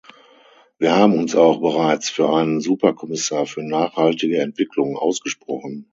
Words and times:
Wir 0.79 0.95
haben 0.95 1.15
uns 1.15 1.35
auch 1.35 1.61
bereits 1.61 2.09
für 2.09 2.33
einen 2.33 2.59
Superkommissar 2.59 3.45
für 3.45 3.61
nachhaltige 3.61 4.39
Entwicklung 4.41 4.97
ausgesprochen. 4.97 5.89